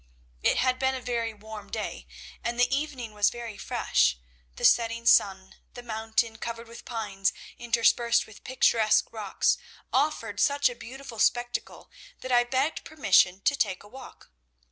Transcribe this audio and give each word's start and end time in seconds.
It 0.41 0.57
had 0.57 0.79
been 0.79 0.95
a 0.95 0.99
very 0.99 1.31
warm 1.31 1.69
day, 1.69 2.07
and 2.43 2.59
the 2.59 2.75
evening 2.75 3.13
was 3.13 3.29
very 3.29 3.55
fresh. 3.55 4.17
The 4.55 4.65
setting 4.65 5.05
sun, 5.05 5.53
the 5.75 5.83
mountain 5.83 6.39
covered 6.39 6.67
with 6.67 6.85
pines 6.85 7.31
interspersed 7.59 8.25
with 8.25 8.43
picturesque 8.43 9.09
rocks 9.13 9.59
offered 9.93 10.39
such 10.39 10.69
a 10.69 10.75
beautiful 10.75 11.19
spectacle 11.19 11.91
that 12.21 12.31
I 12.31 12.43
begged 12.43 12.83
permission 12.83 13.41
to 13.41 13.55
take 13.55 13.83
a 13.83 13.87
walk. 13.87 14.31